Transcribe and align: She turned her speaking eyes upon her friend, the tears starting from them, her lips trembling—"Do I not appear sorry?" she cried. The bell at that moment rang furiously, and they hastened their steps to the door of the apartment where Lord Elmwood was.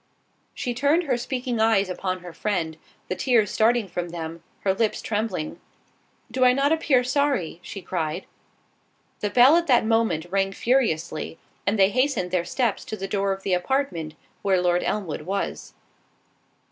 She 0.55 0.73
turned 0.73 1.03
her 1.03 1.15
speaking 1.15 1.59
eyes 1.59 1.87
upon 1.87 2.21
her 2.21 2.33
friend, 2.33 2.75
the 3.07 3.15
tears 3.15 3.51
starting 3.51 3.87
from 3.87 4.09
them, 4.09 4.41
her 4.61 4.73
lips 4.73 4.99
trembling—"Do 4.99 6.43
I 6.43 6.53
not 6.53 6.71
appear 6.71 7.03
sorry?" 7.03 7.59
she 7.61 7.83
cried. 7.83 8.25
The 9.19 9.29
bell 9.29 9.55
at 9.57 9.67
that 9.67 9.85
moment 9.85 10.25
rang 10.31 10.53
furiously, 10.53 11.37
and 11.67 11.77
they 11.77 11.89
hastened 11.91 12.31
their 12.31 12.45
steps 12.45 12.83
to 12.85 12.97
the 12.97 13.07
door 13.07 13.31
of 13.31 13.43
the 13.43 13.53
apartment 13.53 14.15
where 14.41 14.59
Lord 14.59 14.81
Elmwood 14.81 15.21
was. 15.21 15.75